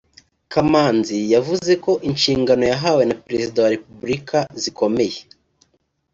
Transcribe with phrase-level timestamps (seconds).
[0.51, 5.17] Kamanzi yavuze ko inshingano yahawe na Perezida wa Repuburika zikomeye